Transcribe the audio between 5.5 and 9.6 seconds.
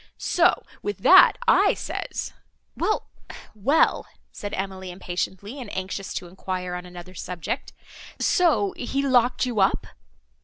and anxious to enquire on another subject,—"so he locked you